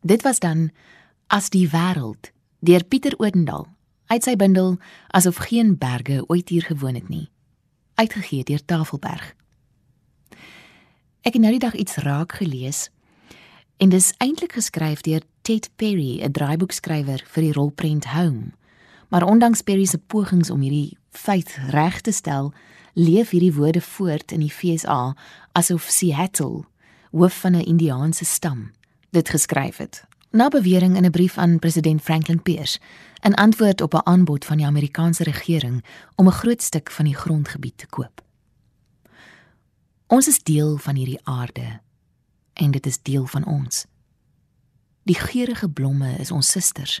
Dit 0.00 0.22
was 0.22 0.38
dan 0.38 0.70
as 1.26 1.50
die 1.50 1.68
wêreld 1.68 2.32
deur 2.60 2.84
Pieter 2.84 3.14
Odendaal 3.18 3.68
uit 4.06 4.24
sy 4.24 4.36
bundel 4.36 4.78
asof 5.08 5.36
geen 5.36 5.78
berge 5.78 6.24
ooit 6.28 6.48
hier 6.48 6.62
gewoon 6.62 6.94
het 6.94 7.08
nie 7.08 7.28
uitgegee 7.94 8.44
deur 8.44 8.64
Tafelberg. 8.64 9.34
Ek 11.24 11.32
het 11.32 11.42
nou 11.42 11.52
die 11.54 11.62
dag 11.62 11.74
iets 11.74 11.96
raak 12.04 12.36
gelees 12.40 12.88
en 13.82 13.90
dis 13.90 14.12
eintlik 14.22 14.54
geskryf 14.54 15.02
deur 15.06 15.22
Ted 15.42 15.70
Perry, 15.76 16.22
'n 16.22 16.32
draaiboekskrywer 16.32 17.24
vir 17.26 17.42
die 17.42 17.52
rolprent 17.52 18.06
Home. 18.06 18.52
Maar 19.08 19.22
ondanks 19.22 19.62
Perry 19.62 19.84
se 19.84 19.98
pogings 19.98 20.50
om 20.50 20.60
hierdie 20.60 20.96
feit 21.10 21.58
reg 21.70 22.00
te 22.00 22.12
stel, 22.12 22.52
leef 22.94 23.30
hierdie 23.30 23.54
woorde 23.54 23.80
voort 23.80 24.32
in 24.32 24.40
die 24.40 24.50
FSA 24.50 25.16
asof 25.52 25.82
Seattle, 25.88 26.64
hoof 27.10 27.40
van 27.40 27.54
'n 27.56 27.64
Indiaanse 27.64 28.24
stam, 28.24 28.72
dit 29.10 29.28
geskryf 29.28 29.76
het. 29.76 30.04
Na 30.34 30.48
bewering 30.48 30.96
in 30.96 31.04
'n 31.04 31.10
brief 31.10 31.38
aan 31.38 31.58
president 31.58 32.02
Franklin 32.02 32.42
Pierce, 32.42 32.78
'n 33.20 33.34
antwoord 33.34 33.80
op 33.80 33.94
'n 33.94 34.06
aanbod 34.06 34.44
van 34.44 34.56
die 34.56 34.66
Amerikaanse 34.66 35.22
regering 35.22 35.84
om 36.14 36.26
'n 36.26 36.32
groot 36.32 36.62
stuk 36.62 36.90
van 36.90 37.04
die 37.04 37.14
grondgebied 37.14 37.78
te 37.78 37.86
koop. 37.86 38.22
Ons 40.06 40.28
is 40.28 40.42
deel 40.42 40.76
van 40.76 40.94
hierdie 40.94 41.20
aarde 41.22 41.80
en 42.52 42.70
dit 42.70 42.86
is 42.86 43.02
deel 43.02 43.26
van 43.26 43.46
ons. 43.46 43.86
Die 45.02 45.18
geurende 45.18 45.70
blomme 45.70 46.16
is 46.16 46.30
ons 46.30 46.50
susters. 46.50 47.00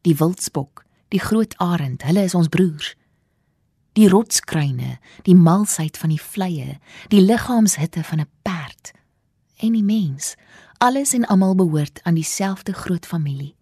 Die 0.00 0.16
wildspok, 0.16 0.84
die 1.08 1.20
groot 1.20 1.56
arend, 1.56 2.02
hulle 2.02 2.22
is 2.22 2.34
ons 2.34 2.48
broers. 2.48 2.96
Die 3.92 4.08
rotskruine, 4.08 4.98
die 5.22 5.34
malsheid 5.34 5.98
van 5.98 6.08
die 6.08 6.20
vleie, 6.20 6.78
die 7.08 7.20
liggaamshitte 7.20 8.04
van 8.04 8.20
'n 8.20 8.28
perd 8.42 8.92
en 9.56 9.72
die 9.72 9.84
mens, 9.84 10.34
alles 10.78 11.12
en 11.12 11.26
almal 11.26 11.54
behoort 11.54 12.00
aan 12.02 12.14
dieselfde 12.14 12.72
groot 12.72 13.06
familie. 13.06 13.54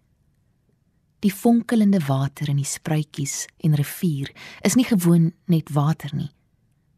Die 1.19 1.33
fonkelende 1.33 1.99
water 2.05 2.49
in 2.49 2.55
die 2.55 2.67
spruitjies 2.67 3.45
en 3.57 3.75
rivier 3.75 4.31
is 4.61 4.75
nie 4.75 4.85
gewoon 4.85 5.33
net 5.45 5.71
water 5.73 6.11
nie. 6.13 6.31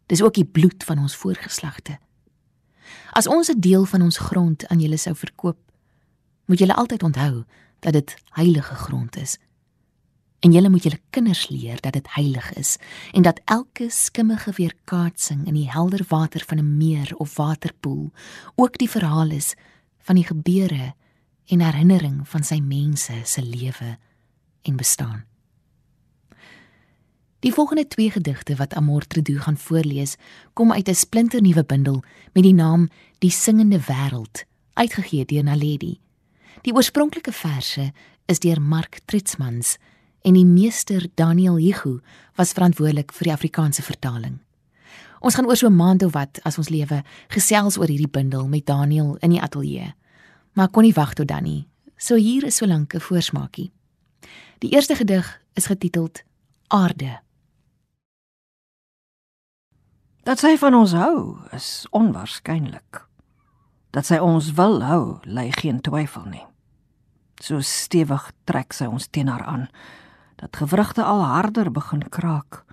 Dis 0.06 0.22
ook 0.22 0.34
die 0.34 0.46
bloed 0.46 0.84
van 0.84 1.00
ons 1.00 1.16
voorgeslagte. 1.16 2.00
As 3.12 3.28
ons 3.28 3.50
'n 3.50 3.60
deel 3.60 3.86
van 3.86 4.02
ons 4.02 4.18
grond 4.18 4.68
aan 4.68 4.80
julle 4.80 4.98
sou 4.98 5.16
verkoop, 5.16 5.60
moet 6.46 6.60
julle 6.60 6.76
altyd 6.76 7.04
onthou 7.04 7.44
dat 7.80 7.94
dit 7.94 8.16
heilige 8.30 8.76
grond 8.76 9.16
is. 9.18 9.38
En 10.40 10.52
julle 10.52 10.70
moet 10.70 10.84
julle 10.84 11.02
kinders 11.10 11.50
leer 11.50 11.82
dat 11.82 11.94
dit 11.94 12.08
heilig 12.14 12.54
is 12.54 12.78
en 13.12 13.22
dat 13.22 13.42
elke 13.46 13.90
skimmige 13.90 14.52
weerkaatsing 14.52 15.48
in 15.48 15.54
die 15.54 15.72
helder 15.72 16.06
water 16.08 16.44
van 16.46 16.58
'n 16.58 16.78
meer 16.78 17.16
of 17.18 17.36
waterpoel 17.36 18.12
ook 18.56 18.78
die 18.78 18.90
verhaal 18.90 19.30
is 19.30 19.56
van 20.08 20.16
die 20.16 20.28
gebeure 20.28 20.94
en 21.52 21.64
herinnering 21.64 22.22
van 22.28 22.44
sy 22.48 22.60
mense 22.64 23.16
se 23.28 23.44
lewe 23.44 23.98
en 24.68 24.80
bestaan. 24.80 25.26
Die 27.46 27.54
volgende 27.54 27.88
twee 27.88 28.12
gedigte 28.12 28.56
wat 28.56 28.74
Amor 28.74 29.06
Tredu 29.08 29.38
gaan 29.40 29.58
voorlees, 29.58 30.16
kom 30.54 30.72
uit 30.72 30.90
'n 30.90 30.96
splinternuwe 30.96 31.64
bundel 31.64 32.04
met 32.34 32.44
die 32.44 32.54
naam 32.54 32.90
Die 33.20 33.32
singende 33.32 33.80
wêreld, 33.80 34.46
uitgegee 34.74 35.26
deur 35.26 35.44
Naledi. 35.44 36.00
Die 36.62 36.74
oorspronklike 36.74 37.32
verse 37.32 37.92
is 38.26 38.40
deur 38.40 38.62
Mark 38.62 39.00
Tritsmans 39.06 39.78
en 40.22 40.34
die 40.34 40.46
meester 40.46 41.08
Daniel 41.16 41.58
Hugo 41.58 42.00
was 42.36 42.52
verantwoordelik 42.52 43.14
vir 43.14 43.24
die 43.24 43.34
Afrikaanse 43.34 43.82
vertaling. 43.82 44.40
Ons 45.20 45.36
gaan 45.36 45.46
oor 45.46 45.56
so 45.56 45.68
'n 45.68 45.76
maand 45.76 46.04
of 46.04 46.14
wat 46.14 46.40
as 46.44 46.58
ons 46.58 46.70
lewe 46.70 47.04
gesels 47.28 47.78
oor 47.78 47.88
hierdie 47.88 48.12
bundel 48.12 48.48
met 48.48 48.66
Daniel 48.66 49.18
in 49.20 49.30
die 49.30 49.42
ateljee. 49.42 49.94
Maar 50.54 50.70
kon 50.70 50.84
nie 50.84 50.94
wag 50.94 51.14
tot 51.14 51.28
dan 51.28 51.44
nie. 51.44 51.68
So 51.98 52.16
hier 52.16 52.44
is 52.44 52.56
solank 52.56 52.94
'n 52.94 53.00
voorsmaakie. 53.00 53.72
Die 54.60 54.70
eerste 54.70 54.96
gedig 54.96 55.42
is 55.54 55.66
getiteld 55.66 56.24
Aarde. 56.68 57.20
Dat 60.24 60.40
sy 60.40 60.58
van 60.58 60.76
ons 60.76 60.92
hou, 60.92 61.38
is 61.52 61.88
onwaarskynlik. 61.90 63.08
Dat 63.90 64.06
sy 64.06 64.18
ons 64.18 64.52
wil 64.52 64.84
hou, 64.84 65.20
lê 65.24 65.48
geen 65.52 65.82
twyfel 65.82 66.26
nie. 66.26 66.46
So 67.42 67.62
stewig 67.62 68.32
trek 68.44 68.74
sy 68.74 68.86
ons 68.86 69.08
teen 69.08 69.28
haar 69.28 69.46
aan 69.46 69.70
dat 70.38 70.56
gewrigte 70.56 71.04
al 71.04 71.24
harder 71.24 71.72
begin 71.72 72.04
kraak 72.10 72.67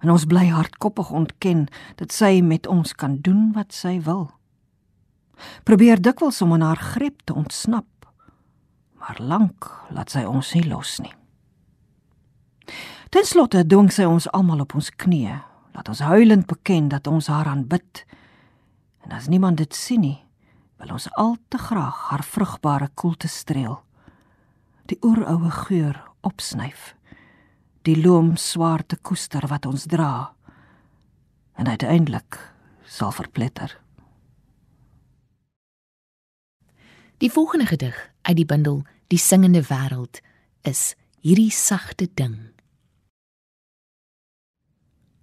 en 0.00 0.10
ons 0.10 0.26
bly 0.28 0.46
hardkoppig 0.48 1.10
ontken 1.10 1.66
dat 2.00 2.12
sy 2.12 2.40
met 2.44 2.66
ons 2.66 2.92
kan 2.96 3.18
doen 3.20 3.50
wat 3.56 3.74
sy 3.76 3.98
wil. 4.06 4.30
Probeer 5.64 6.00
dikwels 6.00 6.40
om 6.44 6.52
aan 6.56 6.64
haar 6.64 6.80
greep 6.94 7.22
te 7.24 7.34
ontsnap, 7.34 7.88
maar 9.00 9.20
lank 9.20 9.68
laat 9.90 10.12
sy 10.12 10.24
ons 10.28 10.54
nie 10.54 10.66
los 10.68 10.98
nie. 11.00 11.12
Ten 13.10 13.26
slotte 13.26 13.64
dwing 13.66 13.90
sy 13.92 14.06
ons 14.06 14.28
almal 14.36 14.62
op 14.62 14.76
ons 14.78 14.90
knieë, 14.90 15.40
laat 15.74 15.88
ons 15.88 16.02
huilend 16.06 16.46
beken 16.46 16.90
dat 16.92 17.08
ons 17.10 17.26
haar 17.32 17.48
aanbid. 17.50 18.04
En 19.04 19.16
as 19.16 19.28
niemand 19.28 19.58
dit 19.58 19.74
sien 19.74 20.04
nie, 20.04 20.18
wil 20.78 20.94
ons 20.94 21.08
al 21.18 21.36
te 21.48 21.58
graag 21.58 22.08
haar 22.10 22.24
vrugbare 22.24 22.88
koelte 22.94 23.28
streel 23.28 23.80
die 24.90 24.98
oeroue 25.06 25.50
geur 25.54 25.98
opsnyf 26.26 26.94
die 27.82 27.96
loom 27.96 28.36
swaarte 28.36 28.96
koester 28.96 29.46
wat 29.48 29.66
ons 29.66 29.86
dra. 29.88 30.32
En 31.56 31.68
uiteindelik 31.68 32.38
sal 32.84 33.12
verpletter. 33.12 33.78
Die 37.20 37.30
volgende 37.32 37.66
gedig 37.66 37.96
uit 38.22 38.36
die 38.36 38.46
bundel 38.46 38.82
die 39.06 39.18
singende 39.18 39.62
wêreld 39.68 40.20
is 40.62 40.94
hierdie 41.20 41.50
sagte 41.50 42.08
ding. 42.14 42.36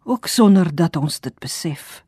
Ook 0.04 0.28
sonder 0.28 0.76
dat 0.76 0.96
ons 0.96 1.20
dit 1.20 1.40
besef 1.40 2.04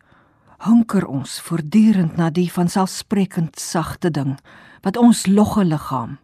hunker 0.60 1.06
ons 1.08 1.40
voortdurend 1.40 2.18
na 2.20 2.28
die 2.30 2.50
van 2.52 2.68
selfsprekend 2.70 3.60
sagte 3.60 4.12
ding 4.12 4.36
wat 4.84 4.98
ons 5.00 5.26
logge 5.28 5.64
liggaam 5.64 6.18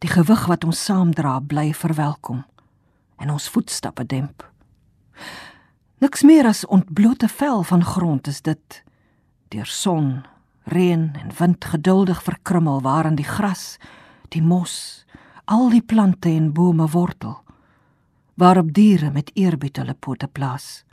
die 0.00 0.08
gewig 0.08 0.46
wat 0.48 0.64
ons 0.64 0.80
saamdra 0.88 1.36
bly 1.40 1.72
verwelkom 1.76 2.44
en 3.18 3.30
ons 3.30 3.48
voetstappe 3.48 4.06
demp. 4.06 4.44
Niks 6.02 6.22
meer 6.22 6.46
as 6.46 6.66
ontblote 6.66 7.28
vel 7.28 7.62
van 7.62 7.84
grond 7.84 8.26
is 8.26 8.42
dit 8.42 8.82
deur 9.48 9.66
son, 9.66 10.24
reën 10.64 11.10
en 11.20 11.30
wind 11.38 11.64
geduldig 11.64 12.22
verkrummel 12.22 12.82
waarin 12.82 13.14
die 13.14 13.28
gras, 13.28 13.78
die 14.28 14.42
mos, 14.42 15.04
al 15.44 15.70
die 15.70 15.82
plante 15.82 16.28
en 16.28 16.52
bome 16.52 16.88
wortel 16.88 17.40
waarop 18.34 18.72
diere 18.74 19.10
met 19.10 19.30
eerbied 19.34 19.76
hulle 19.78 19.94
pote 19.94 20.26
plaas. 20.26 20.84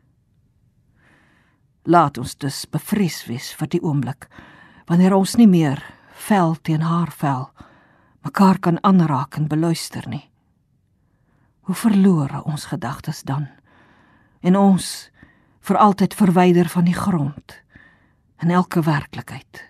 Laat 1.84 2.18
ons 2.22 2.36
dus 2.38 2.66
bevrees 2.70 3.24
wees 3.26 3.50
vir 3.58 3.72
die 3.74 3.82
oomblik 3.82 4.28
wanneer 4.86 5.16
ons 5.18 5.34
nie 5.40 5.50
meer 5.50 5.82
vel 6.28 6.56
teen 6.62 6.86
haar 6.86 7.10
vel 7.18 7.50
mekaar 8.22 8.60
kan 8.60 8.78
aanraak 8.86 9.36
en 9.38 9.48
beluister 9.50 10.06
nie. 10.10 10.31
Hoe 11.72 11.80
verlore 11.80 12.44
ons 12.44 12.66
gedagtes 12.66 13.22
dan 13.24 13.46
en 14.44 14.58
ons 14.60 14.88
vir 15.64 15.78
altyd 15.80 16.16
verwyder 16.20 16.68
van 16.68 16.84
die 16.84 16.96
grond 16.98 17.54
en 18.44 18.52
elke 18.52 18.82
werklikheid. 18.84 19.62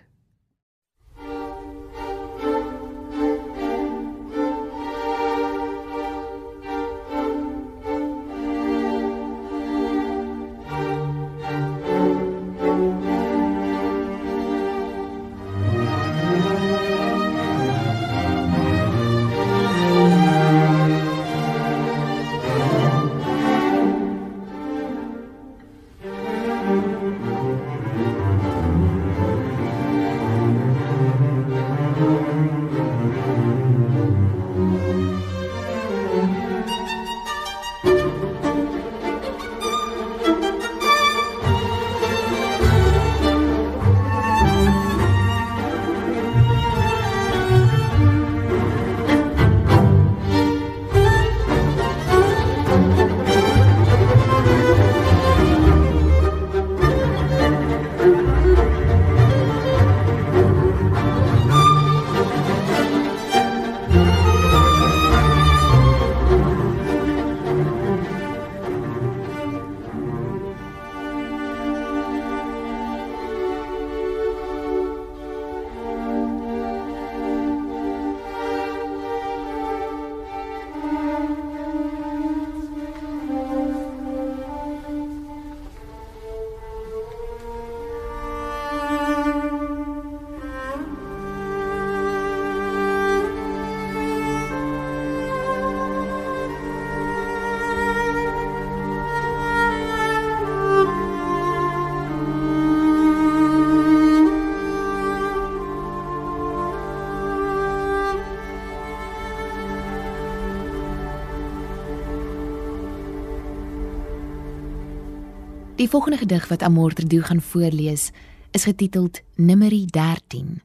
Die 115.82 115.90
volgende 115.90 116.18
gedig 116.18 116.48
wat 116.48 116.62
Amor 116.62 116.92
Tredu 116.92 117.22
gaan 117.22 117.40
voorlees, 117.40 118.10
is 118.50 118.64
getiteld 118.64 119.20
Numeri 119.34 119.86
13. 119.86 120.62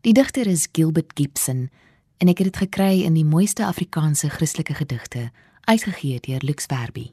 Die 0.00 0.12
digter 0.12 0.46
is 0.46 0.68
Gilbert 0.72 1.10
Gibson 1.14 1.70
en 2.16 2.28
ek 2.28 2.42
het 2.42 2.50
dit 2.50 2.60
gekry 2.66 3.00
in 3.06 3.16
die 3.16 3.24
mooiste 3.24 3.64
Afrikaanse 3.64 4.28
Christelike 4.28 4.76
gedigte, 4.76 5.30
uitgegee 5.64 6.20
deur 6.20 6.44
Lux 6.44 6.68
Verbi. 6.68 7.06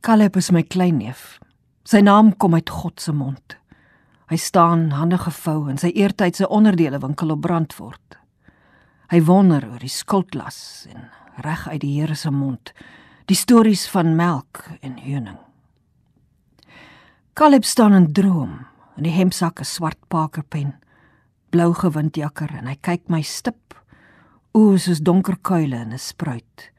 Caleb 0.00 0.40
is 0.40 0.48
my 0.48 0.64
kleinneef. 0.64 1.36
Sy 1.84 2.00
naam 2.00 2.32
kom 2.40 2.56
uit 2.56 2.72
God 2.80 3.00
se 3.00 3.12
mond. 3.12 3.60
Hy 4.32 4.40
staan 4.40 4.88
hande 4.96 5.20
gevou 5.20 5.66
in 5.68 5.76
sy 5.76 5.92
eertydse 5.92 6.48
onderdele 6.48 7.04
winkel 7.04 7.36
op 7.36 7.44
Brandfort. 7.44 8.22
Hy 9.12 9.20
wonder 9.20 9.68
oor 9.68 9.84
die 9.84 9.96
skuldlas 10.00 10.86
en 10.88 11.10
reg 11.44 11.68
uit 11.68 11.82
die 11.84 11.98
Here 12.00 12.16
se 12.16 12.32
mond 12.32 12.72
die 13.26 13.36
stories 13.36 13.88
van 13.90 14.14
melk 14.14 14.62
en 14.86 14.94
heuning. 15.02 15.38
Caleb 17.34 17.64
staan 17.66 17.92
in 17.92 18.12
droom 18.14 18.60
in 18.96 19.02
die 19.02 19.12
hemsak 19.12 19.60
'n 19.60 19.64
swart 19.64 19.98
pakerpen, 20.08 20.74
blou 21.50 21.74
gewindjakker 21.74 22.54
en 22.58 22.66
hy 22.66 22.76
kyk 22.80 23.08
my 23.08 23.22
stip, 23.22 23.74
oë 24.54 24.78
soos 24.78 25.00
donker 25.00 25.36
kuile 25.42 25.76
in 25.76 25.92
'n 25.92 25.98
spruit. 25.98 26.70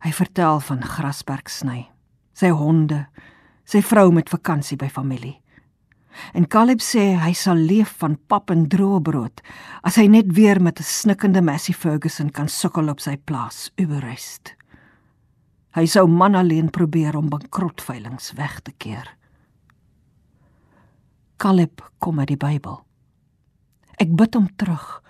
Hy 0.00 0.12
vertel 0.12 0.60
van 0.60 0.82
Grasberg 0.82 1.48
sny, 1.48 1.88
sy 2.34 2.48
honde, 2.48 3.06
sy 3.64 3.80
vrou 3.80 4.12
met 4.12 4.28
vakansie 4.28 4.76
by 4.76 4.88
familie. 4.88 5.40
En 6.34 6.46
Caleb 6.46 6.80
sê 6.80 7.16
hy 7.16 7.32
sal 7.32 7.56
leef 7.56 7.96
van 7.98 8.18
pap 8.28 8.50
en 8.50 8.68
droë 8.68 9.02
brood 9.02 9.40
as 9.82 9.96
hy 9.96 10.06
net 10.06 10.26
weer 10.34 10.60
met 10.60 10.78
'n 10.80 10.82
snikkende 10.82 11.42
Massey 11.42 11.74
Ferguson 11.74 12.30
kan 12.30 12.48
sukkel 12.48 12.88
op 12.88 13.00
sy 13.00 13.16
plaas 13.16 13.70
Uberest. 13.76 14.54
Hy 15.76 15.84
sou 15.86 16.06
man 16.08 16.34
alleen 16.34 16.70
probeer 16.72 17.16
om 17.16 17.28
bankrotveilinge 17.28 18.32
weg 18.34 18.60
te 18.64 18.72
keer. 18.72 19.16
Caleb 21.36 21.84
kom 21.98 22.18
uit 22.18 22.32
die 22.32 22.40
Bybel. 22.40 22.80
Ek 24.00 24.14
bid 24.16 24.34
hom 24.34 24.48
terug. 24.56 25.02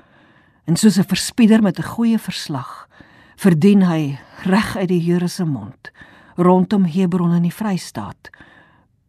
En 0.67 0.77
soos 0.77 0.99
'n 0.99 1.07
verspieder 1.07 1.63
met 1.63 1.79
'n 1.79 1.93
goeie 1.95 2.19
verslag, 2.19 2.89
verdien 3.37 3.83
hy 3.83 4.19
reg 4.43 4.77
uit 4.77 4.89
die 4.89 5.01
Here 5.01 5.29
se 5.29 5.45
mond 5.45 5.93
rondom 6.37 6.85
Hebron 6.85 7.35
in 7.35 7.43
die 7.43 7.55
Vrystaat 7.55 8.31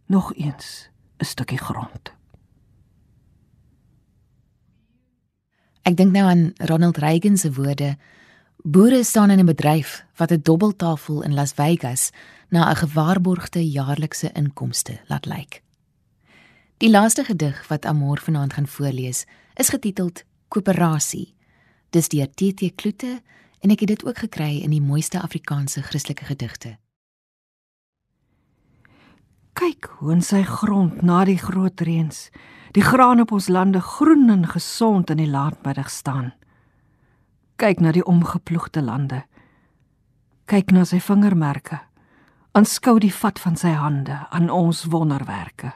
nog 0.07 0.33
eens 0.35 0.89
'n 1.19 1.25
stukkie 1.25 1.57
grond. 1.57 2.13
Ek 5.81 5.95
dink 5.97 6.11
nou 6.11 6.25
aan 6.29 6.51
Ronald 6.55 6.97
Reagan 6.97 7.37
se 7.37 7.53
woorde 7.53 7.97
Boere 8.63 9.03
staan 9.03 9.29
in 9.29 9.39
'n 9.39 9.45
bedryf 9.45 10.05
wat 10.15 10.31
'n 10.31 10.41
dobbeltafel 10.41 11.23
in 11.23 11.33
Las 11.33 11.53
Vegas 11.53 12.09
na 12.49 12.69
'n 12.69 12.75
gewaarborgde 12.75 13.69
jaarlikse 13.69 14.31
inkomste 14.31 14.99
laat 15.07 15.25
lyk. 15.25 15.61
Die 16.77 16.89
laaste 16.89 17.23
gedig 17.23 17.67
wat 17.67 17.85
Amor 17.85 18.19
vanaand 18.19 18.53
gaan 18.53 18.67
voorlees, 18.67 19.25
is 19.53 19.69
getiteld 19.69 20.23
Koöperasie. 20.47 21.33
Dis 21.89 22.07
deur 22.07 22.29
TT 22.29 22.75
Kloete 22.75 23.21
en 23.59 23.69
ek 23.69 23.79
het 23.79 23.87
dit 23.87 24.05
ook 24.05 24.17
gekry 24.17 24.57
in 24.57 24.69
die 24.69 24.81
mooiste 24.81 25.21
Afrikaanse 25.21 25.81
Christelike 25.81 26.25
gedigte. 26.25 26.77
Kyk 29.53 29.85
hoe 29.85 30.11
in 30.11 30.21
sy 30.21 30.43
grond 30.43 31.01
na 31.01 31.23
die 31.23 31.37
groot 31.37 31.81
reëns, 31.81 32.29
die 32.71 32.83
graan 32.83 33.19
op 33.19 33.31
ons 33.31 33.47
lande 33.47 33.81
groen 33.81 34.29
en 34.29 34.47
gesond 34.47 35.09
in 35.09 35.17
die 35.17 35.29
laatmiddag 35.29 35.89
staan 35.89 36.33
kyk 37.57 37.81
na 37.81 37.91
die 37.91 38.05
omgeploegde 38.05 38.81
lande. 38.85 39.23
Kyk 40.45 40.71
na 40.71 40.85
sy 40.85 40.99
vingermerke. 41.01 41.81
Aanskou 42.53 42.99
die 43.01 43.13
vat 43.13 43.39
van 43.41 43.57
sy 43.57 43.73
hande 43.77 44.21
aan 44.29 44.49
ons 44.53 44.85
wonderwerke. 44.93 45.73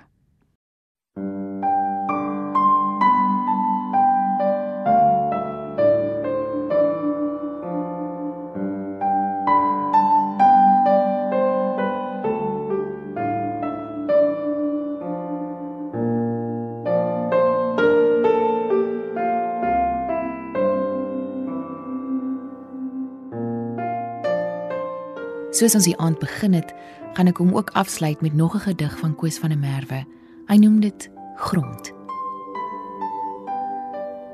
Soos 25.51 25.75
ons 25.75 25.83
die 25.83 25.97
aand 25.99 26.19
begin 26.19 26.53
het, 26.55 26.69
gaan 27.13 27.27
ek 27.27 27.41
hom 27.43 27.51
ook 27.55 27.73
afsluit 27.75 28.21
met 28.21 28.33
nog 28.33 28.55
'n 28.55 28.65
gedig 28.71 28.97
van 28.99 29.15
Koos 29.15 29.37
van 29.37 29.49
der 29.49 29.59
Merwe. 29.59 30.05
Hy 30.47 30.55
noem 30.55 30.79
dit 30.79 31.09
Grond. 31.35 31.91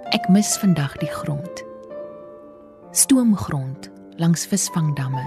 Ek 0.10 0.30
mis 0.30 0.58
vandag 0.58 0.98
die 0.98 1.10
grond. 1.10 1.64
Stoomgrond 2.92 3.90
langs 4.16 4.46
visvangdamme. 4.46 5.26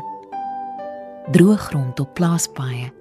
Droë 1.32 1.56
grond 1.56 2.00
op 2.00 2.14
plaaspaaie. 2.14 2.92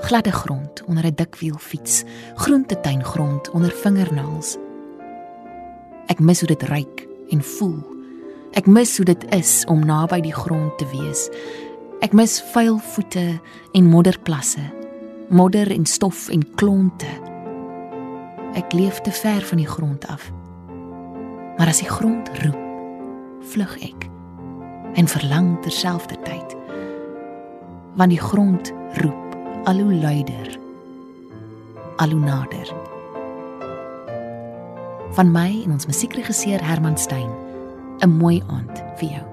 Gladde 0.00 0.32
grond 0.32 0.84
onder 0.84 1.06
'n 1.06 1.14
dikwielfiets, 1.14 2.04
groentetuingrond 2.34 3.50
onder 3.50 3.70
vingernaels. 3.70 4.56
Ek 6.06 6.18
mis 6.18 6.40
hoe 6.40 6.48
dit 6.48 6.62
ruik 6.62 7.08
en 7.28 7.42
voel. 7.42 7.98
Ek 8.52 8.66
mis 8.66 8.96
hoe 8.96 9.04
dit 9.04 9.24
is 9.34 9.64
om 9.70 9.84
naby 9.86 10.20
die 10.20 10.34
grond 10.34 10.78
te 10.78 10.86
wees. 10.90 11.28
Ek 12.00 12.14
mis 12.16 12.38
vuil 12.54 12.78
voete 12.94 13.22
en 13.76 13.88
modderplasse, 13.92 14.62
modder 15.28 15.68
en 15.68 15.84
stof 15.84 16.30
en 16.32 16.40
klonte. 16.56 17.10
Ek 18.56 18.72
leef 18.72 19.02
te 19.04 19.12
ver 19.12 19.44
van 19.44 19.60
die 19.60 19.68
grond 19.68 20.06
af. 20.08 20.30
Maar 21.58 21.68
as 21.68 21.82
die 21.82 21.90
grond 21.90 22.30
roep, 22.40 22.56
vlug 23.52 23.76
ek 23.84 24.08
en 24.96 25.12
verlang 25.12 25.52
terselfdertyd. 25.60 26.56
Want 28.00 28.16
die 28.16 28.22
grond 28.22 28.72
roep 29.04 29.36
al 29.68 29.84
hoe 29.84 29.94
luider, 30.00 30.54
al 32.00 32.16
hoe 32.16 32.24
nader. 32.24 32.72
Van 35.20 35.34
my 35.36 35.50
en 35.66 35.76
ons 35.76 35.90
musiekregisseur 35.90 36.64
Herman 36.64 36.96
Stein, 36.96 37.28
'n 38.00 38.16
mooi 38.16 38.40
aand 38.48 38.80
vir 38.96 39.10
jou. 39.20 39.29